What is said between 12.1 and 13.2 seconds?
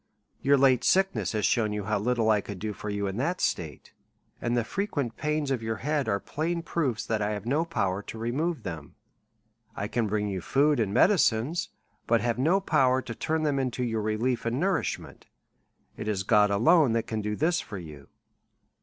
have no power to